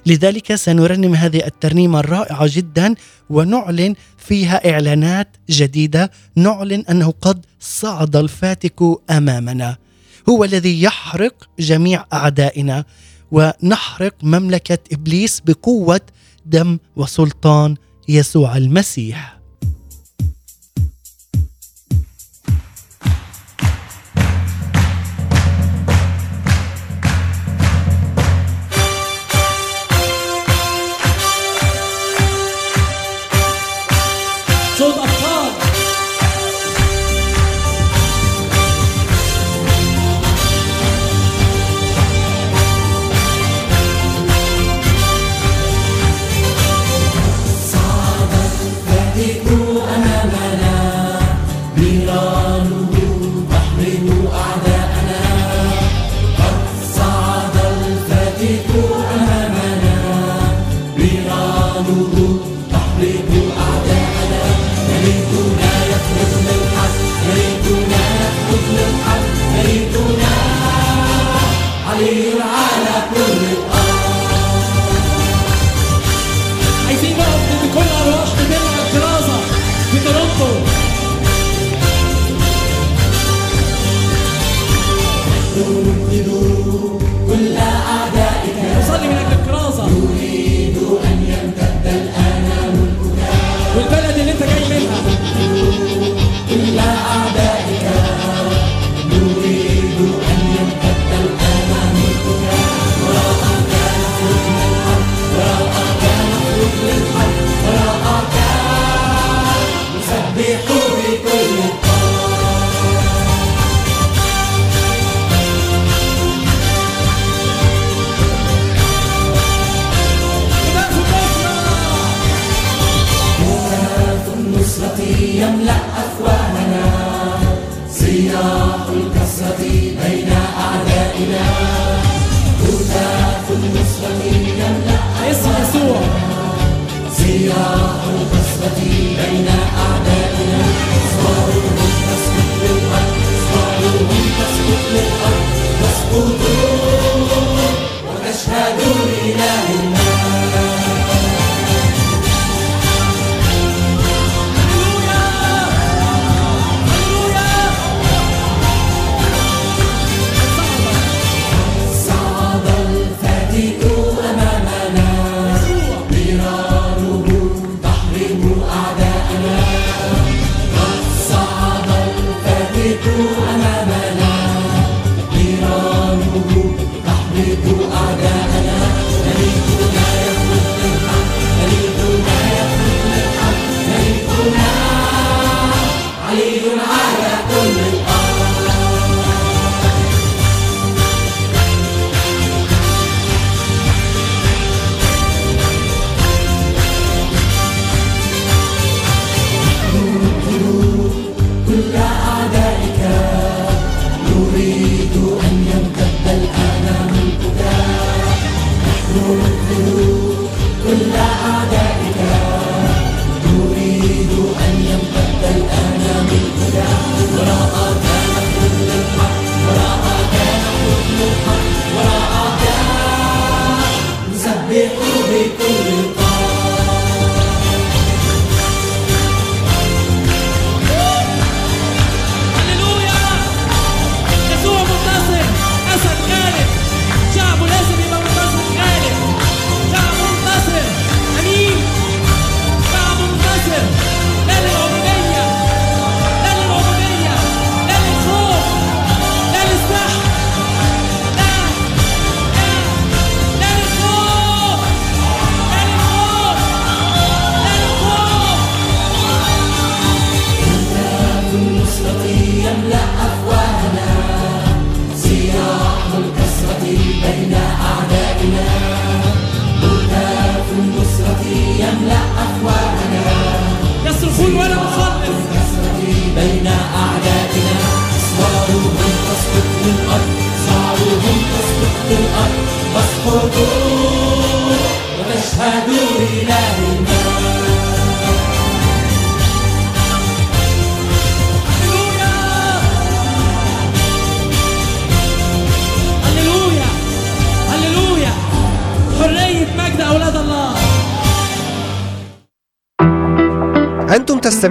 [0.06, 2.94] لذلك سنرنم هذه الترنيمة الرائعة جدا
[3.30, 9.76] ونعلن فيها إعلانات جديدة، نعلن أنه قد صعد الفاتك أمامنا.
[10.28, 12.84] هو الذي يحرق جميع أعدائنا
[13.35, 16.01] ونحرق مملكة إبليس بقوة
[16.47, 17.77] دم وسلطان
[18.09, 19.34] يسوع المسيح.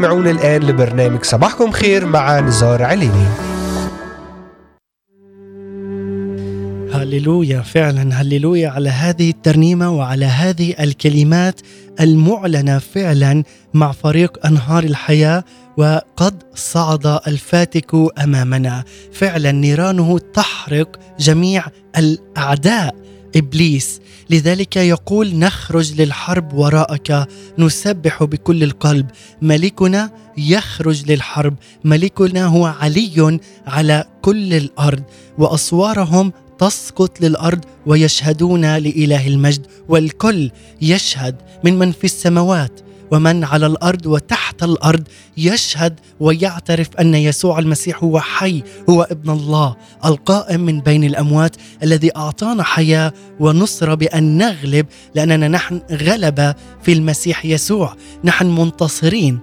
[0.04, 3.26] تستمعون الآن لبرنامج صباحكم خير مع نزار عليني.
[6.94, 11.62] هللويا فعلا هللويا على هذه الترنيمة وعلى هذه الكلمات
[12.00, 13.44] المعلنة فعلا
[13.74, 15.44] مع فريق أنهار الحياة
[15.78, 17.92] وقد صعد الفاتك
[18.24, 18.84] أمامنا.
[19.14, 21.64] فعلا نيرانه تحرق جميع
[21.98, 22.96] الأعداء.
[23.36, 24.02] إبليس.
[24.30, 27.28] لذلك يقول نخرج للحرب وراءك
[27.58, 29.08] نسبح بكل القلب.
[29.42, 31.56] ملكنا يخرج للحرب.
[31.84, 35.04] ملكنا هو علي على كل الأرض.
[35.38, 39.68] وأسوارهم تسقط للأرض ويشهدون لإله المجد.
[39.90, 42.80] والكل يشهد من من في السماوات.
[43.14, 45.04] ومن على الأرض وتحت الأرض
[45.38, 52.18] يشهد ويعترف أن يسوع المسيح هو حي هو ابن الله القائم من بين الأموات الذي
[52.18, 54.86] أعطانا حياة ونصره بأن نغلب
[55.16, 57.96] لأننا نحن غلبة في المسيح يسوع.
[58.24, 59.40] نحن منتصرين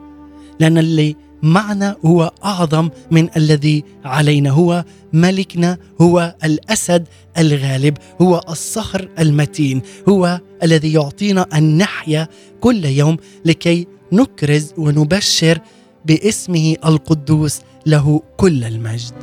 [0.61, 4.51] لأن اللي معنا هو أعظم من الذي علينا.
[4.51, 12.29] هو ملكنا هو الأسد الغالب هو الصخر المتين هو الذي يعطينا أن نحيا
[12.61, 15.59] كل يوم لكي نكرز ونبشر
[16.05, 19.15] باسمه القدوس له كل المجد.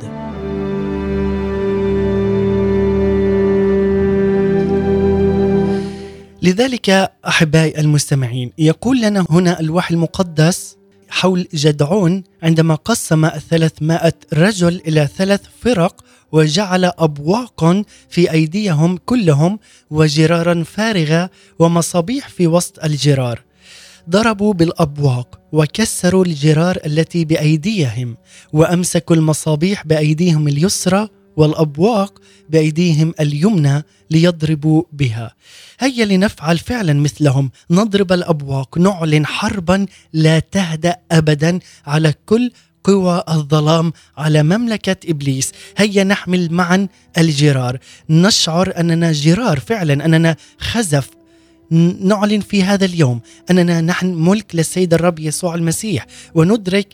[6.42, 6.90] لذلك
[7.26, 10.76] أحبائي المستمعين يقول لنا هنا الوحي المقدس
[11.08, 19.58] حول جدعون عندما قسم الثلاثمائة رجل إلى ثلاث فرق وجعل أبواقا في أيديهم كلهم
[19.90, 23.42] وجرارا فارغة ومصابيح في وسط الجرار.
[24.10, 28.16] ضربوا بالأبواق وكسروا الجرار التي بأيديهم
[28.52, 32.20] وأمسكوا المصابيح بأيديهم اليسرى والأبواق
[32.50, 35.34] بأيديهم اليمنى ليضربوا بها.
[35.80, 37.50] هيا لنفعل فعلا مثلهم.
[37.70, 42.50] نضرب الأبواق نعلن حربا لا تهدأ أبدا على كل
[42.84, 45.52] قوى الظلام على مملكة إبليس.
[45.76, 47.78] هيا نحمل معا الجرار.
[48.10, 51.10] نشعر أننا جرار فعلا أننا خزف.
[52.00, 53.20] نعلن في هذا اليوم
[53.50, 56.06] أننا نحن ملك للسيد الرب يسوع المسيح.
[56.34, 56.88] وندرك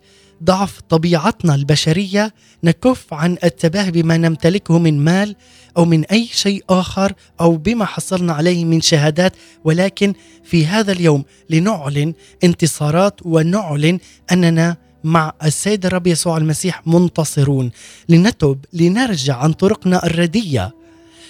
[0.45, 2.35] ضعف طبيعتنا البشرية
[2.65, 5.37] نكف عن التباهي بما نمتلكه من مال
[5.77, 9.33] أو من أي شيء آخر أو بما حصلنا عليه من شهادات.
[9.65, 10.15] ولكن
[10.45, 12.15] في هذا اليوم لنعلن
[12.45, 13.99] انتصارات ونعلن
[14.33, 17.71] أننا مع السيد الرب يسوع المسيح منتصرون.
[18.09, 20.75] لنتب لنرجع عن طرقنا الردية.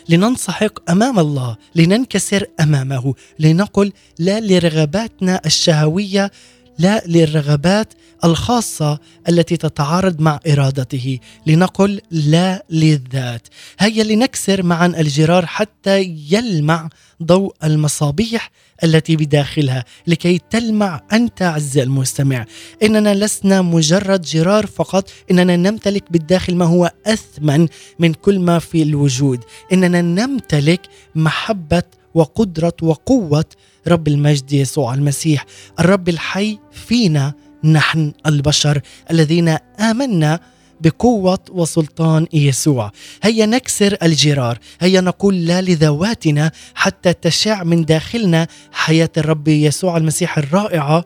[0.09, 3.15] لننسحق أمام الله لننكسر أمامه.
[3.39, 6.31] لنقل لا لرغباتنا الشهوية
[6.79, 7.95] لا للرغبات
[8.25, 8.99] الخاصة
[9.29, 11.19] التي تتعارض مع إرادته.
[11.47, 13.49] لنقل لا للذات.
[13.79, 16.89] هيا لنكسر معا الجرار حتى يلمع
[17.23, 18.51] ضوء المصابيح
[18.85, 22.47] التي بداخلها لكي تلمع أنت عز المستمع.
[22.83, 25.11] إننا لسنا مجرد جرار فقط.
[25.31, 27.69] إننا نمتلك بالداخل ما هو أثمن
[27.99, 29.45] من كل ما في الوجود.
[29.73, 30.81] إننا نمتلك
[31.15, 31.83] محبة
[32.15, 33.45] وقدرة وقوة
[33.89, 35.47] رب المجد يسوع المسيح
[35.81, 38.81] الرب الحي فينا نحن البشر
[39.11, 39.49] الذين
[39.81, 40.41] آمنا
[40.81, 42.93] بقوة وسلطان يسوع.
[43.23, 50.39] هيا نكسر الجرار هيا نقول لا لذواتنا حتى تشع من داخلنا حياة الرب يسوع المسيح
[50.39, 51.05] الرائعة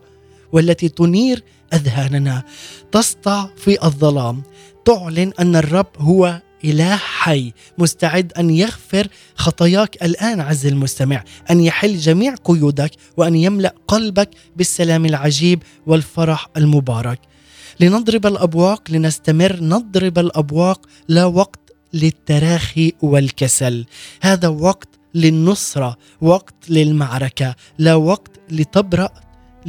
[0.51, 2.43] والتي تنير أذهاننا.
[2.91, 4.43] تسطع في الظلام
[4.85, 11.97] تعلن أن الرب هو إله حي مستعد أن يغفر خطاياك الآن عز المستمع أن يحل
[11.97, 17.19] جميع قيودك وأن يملأ قلبك بالسلام العجيب والفرح المبارك.
[17.79, 21.59] لنضرب الأبواق لنستمر نضرب الأبواق لا وقت
[21.93, 23.85] للتراخي والكسل.
[24.21, 29.09] هذا وقت للنصرة وقت للمعركة لا وقت لتبرأ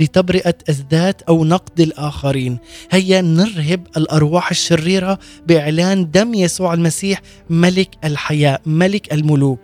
[0.01, 2.59] لتبرئة الذات أو نقد الآخرين.
[2.91, 9.61] هيا نرهب الأرواح الشريرة بإعلان دم يسوع المسيح ملك الحياة ملك الملوك.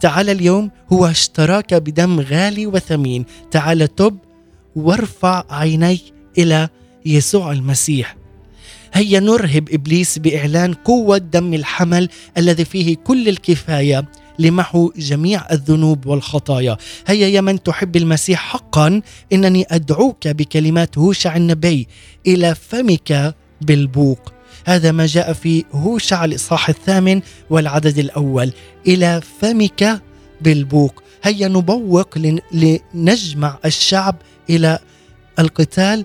[0.00, 3.24] تعال اليوم هو اشتراك بدم غالي وثمين.
[3.50, 4.18] تعال تب
[4.76, 6.02] وارفع عينيك
[6.38, 6.68] إلى
[7.06, 8.16] يسوع المسيح.
[8.92, 12.08] هيا نرهب إبليس بإعلان قوة دم الحمل
[12.38, 14.08] الذي فيه كل الكفاية.
[14.38, 16.76] لمحو جميع الذنوب والخطايا.
[17.06, 21.88] هيا يا من تحب المسيح حقا إنني أدعوك بكلمات هوشع النبي
[22.26, 24.32] إلى فمك بالبوق.
[24.64, 27.20] هذا ما جاء في هوشع الإصحاح الثامن
[27.50, 28.52] والعدد الأول.
[28.86, 30.02] إلى فمك
[30.40, 31.02] بالبوق.
[31.22, 32.38] هيا نبوق لن-
[32.94, 34.16] لنجمع الشعب
[34.50, 34.78] إلى
[35.38, 36.04] القتال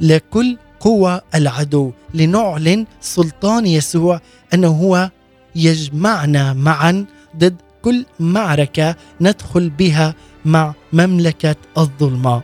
[0.00, 4.20] لكل قوى العدو لنعلن سلطان يسوع
[4.54, 5.10] أنه هو
[5.56, 7.04] يجمعنا معا
[7.36, 7.56] ضد
[7.86, 10.14] كل معركة ندخل بها
[10.44, 12.42] مع مملكة الظلمة.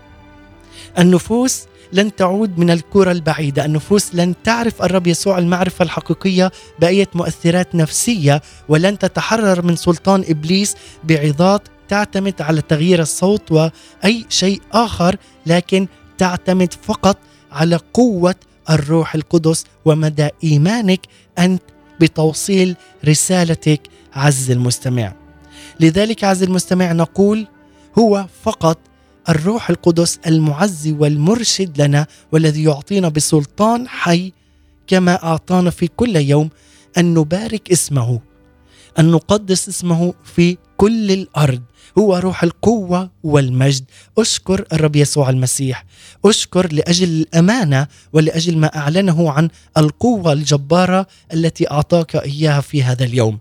[0.98, 1.62] النفوس
[1.92, 8.42] لن تعود من الكرة البعيدة النفوس لن تعرف الرب يسوع المعرفة الحقيقية بأية مؤثرات نفسية
[8.68, 10.74] ولن تتحرر من سلطان إبليس
[11.04, 15.16] بعظات تعتمد على تغيير الصوت وأي شيء آخر
[15.46, 15.86] لكن
[16.18, 17.18] تعتمد فقط
[17.52, 18.34] على قوة
[18.70, 21.00] الروح القدس ومدى إيمانك
[21.38, 21.62] أنت
[22.00, 23.80] بتوصيل رسالتك
[24.14, 25.21] عز المستمع
[25.80, 27.46] لذلك عز المستمع نقول
[27.98, 28.78] هو فقط
[29.28, 34.32] الروح القدس المعزي والمرشد لنا والذي يعطينا بسلطان حي
[34.86, 36.50] كما أعطانا في كل يوم
[36.98, 38.20] أن نبارك اسمه
[38.98, 41.62] أن نقدس اسمه في كل الأرض.
[41.98, 43.84] هو روح القوة والمجد.
[44.18, 45.84] أشكر الرب يسوع المسيح.
[46.24, 53.38] أشكر لأجل الأمانة ولأجل ما أعلنه عن القوة الجبارة التي أعطاك إياها في هذا اليوم.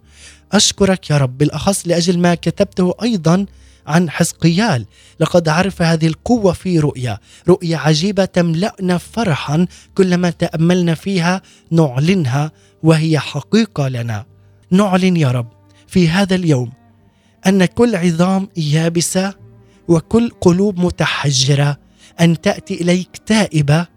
[0.52, 1.38] أشكرك يا رب.
[1.38, 3.45] بالاخص لأجل ما كتبته أيضا
[3.88, 4.86] عن حزقيال.
[5.20, 7.20] لقد عرف هذه القوة في رؤيا.
[7.49, 11.41] رؤيا عجيبة تملأنا فرحا كلما تأملنا فيها
[11.72, 12.52] نعلنها
[12.84, 14.26] وهي حقيقة لنا.
[14.72, 15.47] نعلن يا رب
[15.88, 16.72] في هذا اليوم
[17.47, 19.34] أن كل عظام يابسة
[19.88, 21.78] وكل قلوب متحجرة
[22.22, 23.88] أن تأتي إليك تائبة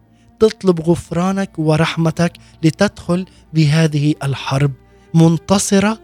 [0.41, 2.33] تطلب غفرانك ورحمتك
[2.63, 4.73] لتدخل بهذه الحرب
[5.15, 5.99] منتصرة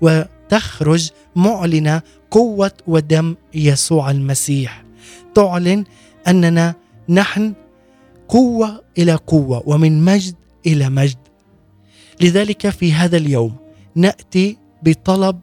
[0.00, 4.84] وتخرج معلنة قوة ودم يسوع المسيح.
[5.34, 5.84] تعلن
[6.28, 6.74] أننا
[7.08, 7.54] نحن
[8.28, 10.34] قوة إلى قوة ومن مجد
[10.66, 11.18] إلى مجد.
[12.20, 13.56] لذلك في هذا اليوم
[13.94, 15.40] نأتي بطلب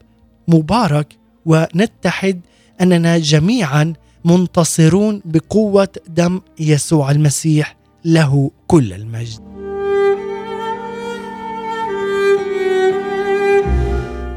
[0.48, 2.40] مبارك ونتحد
[2.80, 3.92] أننا جميعا
[4.24, 9.51] منتصرون بقوة دم يسوع المسيح له كل المجد.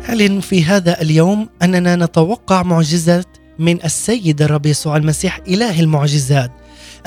[0.09, 3.25] أعلن في هذا اليوم أننا نتوقع معجزة
[3.59, 6.51] من السيد الرب يسوع المسيح إله المعجزات.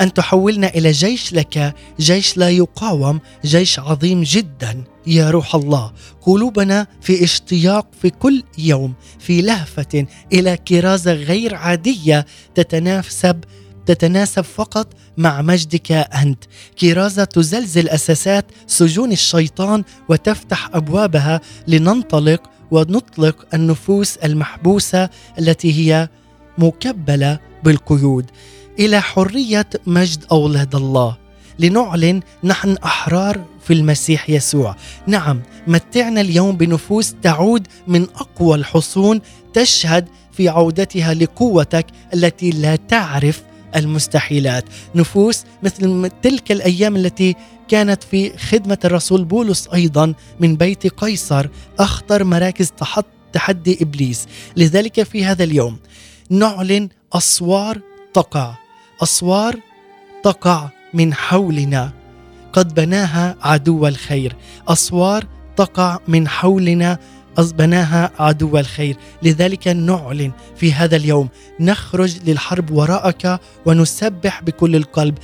[0.01, 4.83] أن تحولنا إلى جيش لك جيش لا يقاوم جيش عظيم جدا.
[5.07, 5.91] يا روح الله
[6.21, 12.25] قلوبنا في اشتياق في كل يوم في لهفة إلى كرازة غير عادية
[12.55, 13.43] تتناسب
[13.85, 16.43] تتناسب فقط مع مجدك أنت،
[16.79, 22.41] كرازة تزلزل أساسات سجون الشيطان وتفتح أبوابها لننطلق
[22.71, 25.09] ونطلق النفوس المحبوسة
[25.39, 26.09] التي هي
[26.57, 28.25] مكبلة بالقيود.
[28.79, 31.17] إلى حرية مجد أولاد الله.
[31.59, 34.75] لنعلن نحن أحرار في المسيح يسوع.
[35.07, 39.21] نعم متعنا اليوم بنفوس تعود من أقوى الحصون
[39.53, 43.43] تشهد في عودتها لقوتك التي لا تعرف
[43.75, 44.65] المستحيلات.
[44.95, 47.35] نفوس مثل تلك الأيام التي
[47.69, 51.47] كانت في خدمة الرسول بولس أيضا من بيت قيصر
[51.79, 54.27] أخطر مراكز تحت تحدي إبليس.
[54.57, 55.77] لذلك في هذا اليوم
[56.29, 57.81] نعلن أسوار
[58.13, 58.55] تقع.
[59.03, 59.59] أسوار
[60.23, 61.91] تقع من حولنا.
[62.53, 64.35] قد بناها عدو الخير.
[64.67, 66.99] أسوار تقع من حولنا
[67.37, 68.97] بناها عدو الخير.
[69.23, 75.17] لذلك نعلن في هذا اليوم نخرج للحرب وراءك ونسبح بكل القلب.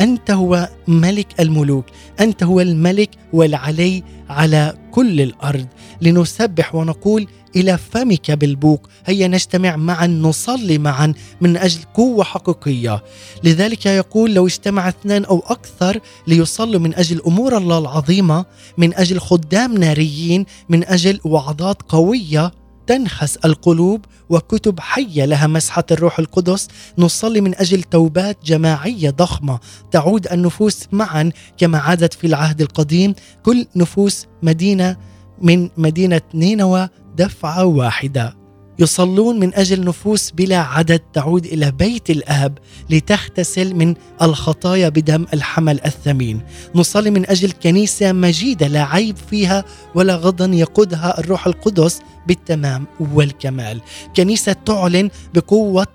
[0.00, 1.84] أنت هو ملك الملوك
[2.20, 5.66] أنت هو الملك والعلي على كل الأرض.
[6.02, 7.26] لنسبح ونقول
[7.56, 8.88] إلى فمك بالبوق.
[9.06, 13.04] هيا نجتمع معا نصلي معا من أجل قوة حقيقية.
[13.44, 18.44] لذلك يقول لو اجتمع اثنان أو أكثر ليصلوا من أجل أمور الله العظيمة
[18.78, 22.52] من أجل خدام ناريين من أجل وعظات قوية.
[22.90, 26.68] تنخس القلوب وكتب حيه لها مسحة الروح القدس
[26.98, 29.58] نصلي من أجل توبات جماعية ضخمة
[29.90, 33.14] تعود النفوس معا كما عادت في العهد القديم.
[33.42, 34.96] كل نفوس مدينة
[35.42, 38.39] من مدينة نينوى دفعة واحدة.
[38.80, 42.58] يصلون من أجل نفوس بلا عدد تعود إلى بيت الأب
[42.90, 46.40] لتغتسل من الخطايا بدم الحمل الثمين.
[46.74, 49.64] نصلي من أجل كنيسة مجيدة لا عيب فيها
[49.94, 53.80] ولا غضن يقودها الروح القدس بالتمام والكمال.
[54.16, 55.86] كنيسة تعلن بقوة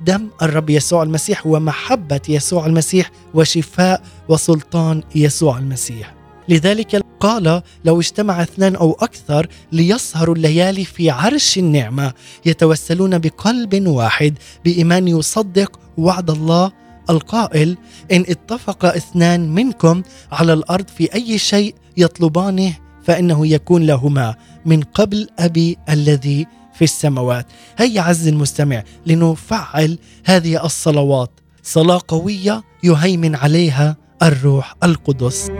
[0.00, 6.15] دم الرب يسوع المسيح ومحبة يسوع المسيح وشفاء وسلطان يسوع المسيح.
[6.48, 12.12] لذلك قال لو اجتمع اثنان أو أكثر ليسهروا الليالي في عرش النعمة
[12.46, 16.72] يتوسلون بقلب واحد بإيمان يصدق وعد الله
[17.10, 17.76] القائل
[18.12, 24.34] إن اتفق اثنان منكم على الأرض في أي شيء يطلبانه فإنه يكون لهما
[24.64, 27.46] من قبل أبي الذي في السماوات.
[27.78, 31.30] هيا عز المستمع لنفعل هذه الصلوات.
[31.62, 35.50] صلاة قوية يهيمن عليها الروح القدس.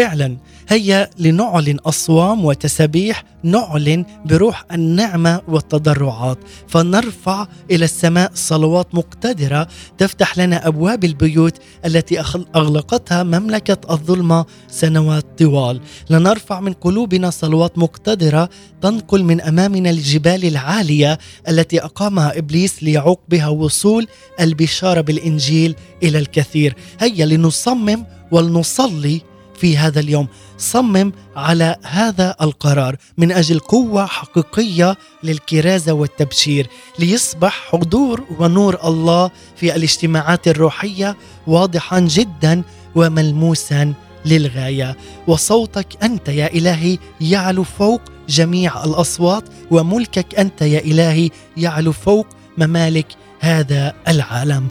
[0.00, 0.36] فعلا.
[0.68, 6.38] هيا لنعلن أصوام وتسابيح نعلن بروح النعمة والتضرعات.
[6.68, 12.20] فنرفع إلى السماء صلوات مقتدرة تفتح لنا أبواب البيوت التي
[12.56, 15.80] أغلقتها مملكة الظلمة سنوات طوال.
[16.10, 18.48] لنرفع من قلوبنا صلوات مقتدرة
[18.82, 24.06] تنقل من أمامنا الجبال العالية التي أقامها إبليس ليعوق بها وصول
[24.40, 26.74] البشارة بالإنجيل إلى الكثير.
[27.00, 29.20] هيا لنصمم ولنصلي
[29.60, 30.28] في هذا اليوم.
[30.58, 36.66] صمم على هذا القرار من أجل قوة حقيقية للكرازة والتبشير
[36.98, 42.62] ليصبح حضور ونور الله في الاجتماعات الروحية واضحا جدا
[42.94, 43.94] وملموسا
[44.24, 44.96] للغاية.
[45.26, 52.26] وصوتك أنت يا إلهي يعلو فوق جميع الأصوات وملكك أنت يا إلهي يعلو فوق
[52.58, 53.06] ممالك
[53.40, 54.68] هذا العالم.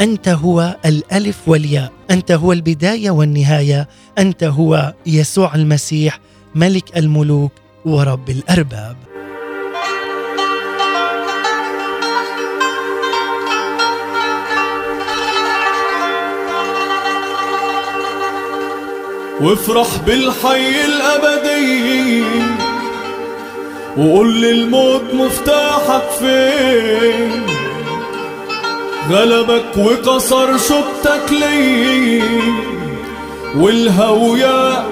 [0.00, 3.88] أنت هو الألف والياء أنت هو البداية والنهاية.
[4.18, 6.20] أنت هو يسوع المسيح
[6.54, 7.52] ملك الملوك
[7.84, 8.96] ورب الأرباب.
[19.40, 22.22] وافرح بالحي الأبدي
[23.96, 27.46] وقول للموت مفتاحك فين؟
[29.10, 32.22] غلبك وكسر شوكتك لي
[33.58, 34.84] والهوية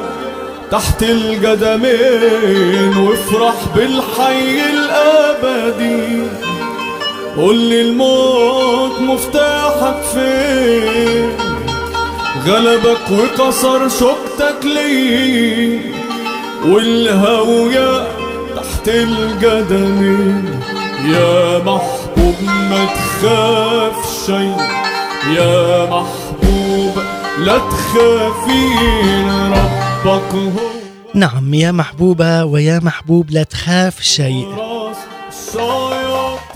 [0.71, 6.23] تحت القدمين وافرح بالحي الأبدي.
[7.37, 11.29] قول للموت مفتاحك فين؟
[12.47, 15.81] غلبك وكسر شوكتك لي.
[16.67, 18.07] والهوية
[18.57, 20.61] تحت القدمين.
[21.05, 24.49] يا محبوب ما تخاف شي
[25.35, 26.36] يا محبوب
[27.39, 30.67] لا تخافين ربك هو
[31.15, 34.47] نعم يا محبوبة ويا محبوب لا تخاف شيء.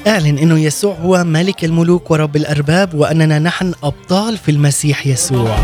[0.07, 5.57] أعلن إنه يسوع هو ملك الملوك ورب الأرباب وأننا نحن أبطال في المسيح يسوع.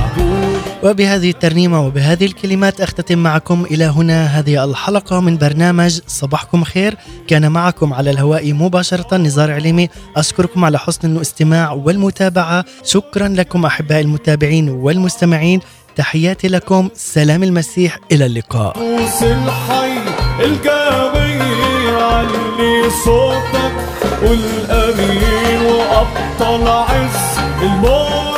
[0.83, 6.97] وبهذه الترنيمة وبهذه الكلمات أختتم معكم إلى هنا هذه الحلقة من برنامج صباحكم خير.
[7.29, 9.89] كان معكم على الهواء مباشرة نزار عليمي.
[10.16, 12.64] أشكركم على حسن الاستماع والمتابعة.
[12.85, 15.61] شكرا لكم أحبائي المتابعين والمستمعين.
[15.97, 16.89] تحياتي لكم.
[16.95, 17.99] سلام المسيح.
[18.12, 18.77] إلى اللقاء.
[20.41, 23.72] الحي علي صوتك
[24.22, 28.36] والأمين وأبطل عز الموت.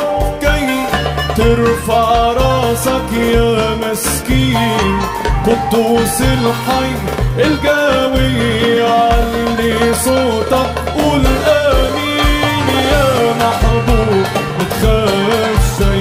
[1.39, 4.99] ترفع راسك يا مسكين.
[5.47, 6.91] قدوس الحي
[7.37, 14.25] القوي علي صوتك قول آمين يا محبوب.
[14.59, 15.99] متخاف شي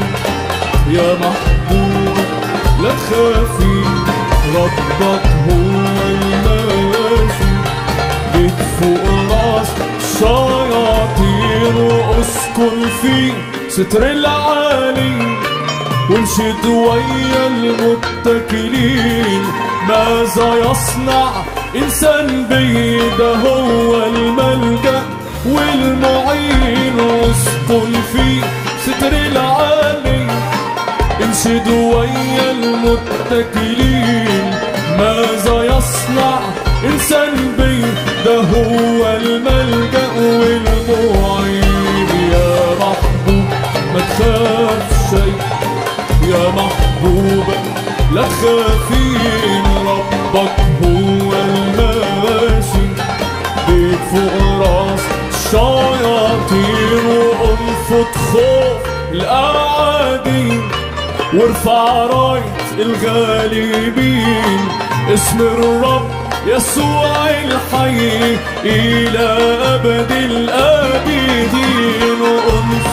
[0.97, 2.17] يا محبوب
[2.83, 3.79] لا تخافي.
[4.55, 5.73] ربك هو
[6.11, 7.53] الماشي
[8.35, 9.71] بيت فوق راس
[10.19, 13.33] شياطين واسكن في
[13.79, 15.37] ستر العالي
[16.11, 19.43] وانشد ويا المتكلين.
[19.89, 21.31] ماذا يصنع
[21.77, 25.03] إنسان بيده هو الملجأ
[25.47, 28.41] يكن في
[28.87, 30.27] ستر العالي؟
[31.23, 34.51] انشد ويا المتكلين.
[34.99, 36.39] ماذا يصنع
[36.85, 37.83] إنسان بي
[38.25, 41.38] ده هو الملجأ والمعين
[43.99, 45.39] تخاف شيء
[46.31, 47.59] يا محبوبة
[48.15, 52.89] لا تخافين ربك هو الماشي.
[53.69, 55.01] بيك فوق راس
[55.35, 57.07] الشياطين
[57.41, 58.81] وانفض خوف
[59.13, 60.63] الأعادين
[61.35, 62.43] وارفع راية
[62.79, 64.61] الغالبين.
[65.15, 66.07] اسم الرب
[66.47, 69.29] يسوع الحي إلى
[69.75, 72.18] أبد الآبدين.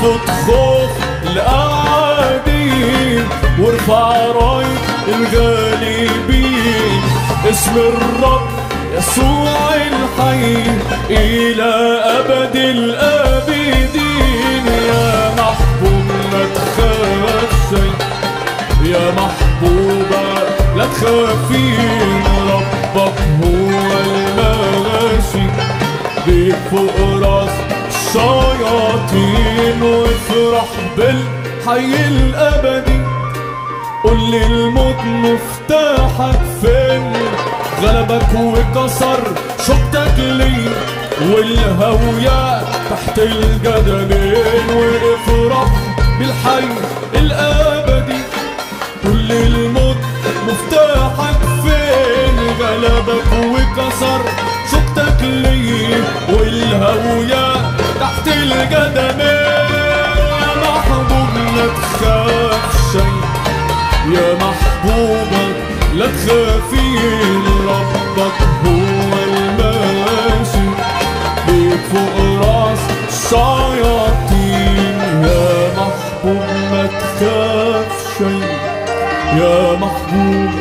[0.06, 0.92] وانفض خوف
[1.24, 3.24] الأعادين
[3.60, 4.78] وارفع راية
[5.08, 7.02] الغالبين.
[7.50, 8.42] اسم الرب
[8.98, 10.64] يسوع الحي
[11.10, 11.74] إلى
[12.20, 13.96] أبد الآبدين.
[14.68, 17.96] يا محبوب لا تخاف شيء
[18.92, 20.26] يا محبوبة
[20.76, 23.70] لا تخافين ربك هو
[24.06, 25.46] الماشي
[26.28, 27.56] بيك فوق راس
[28.76, 33.00] الشياطين وافرح بالحي الأبدي.
[34.04, 37.14] قول للموت مفتاحك فين؟
[37.84, 39.20] غلبك وكسر
[39.68, 40.70] شوكتك ليه
[41.22, 45.68] والهوية تحت القدمين وافرح
[46.20, 46.68] بالحي
[47.16, 48.22] الأبدي.
[49.04, 49.98] كل الموت
[50.48, 54.22] مفتاحك فين؟ غلبك وكسر
[54.72, 59.56] شوكتك ليه والهوية تحت القدمين.
[60.42, 63.18] يا محبوب لا تخاف شيء.
[64.14, 65.44] يا محبوبة
[65.94, 70.68] لا تخافين ربك هو الماشي.
[71.48, 74.98] بيك فوق راس الشياطين.
[75.24, 78.46] يا محبوب ما تخاف شيء.
[79.38, 80.52] يا محبوب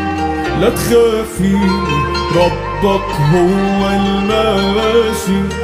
[0.61, 1.85] لا تخافين
[2.37, 5.64] ربك هو الماشي.